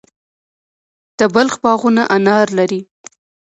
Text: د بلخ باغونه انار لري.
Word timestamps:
د 1.19 1.19
بلخ 1.33 1.55
باغونه 1.63 2.03
انار 2.15 2.47
لري. 2.57 2.79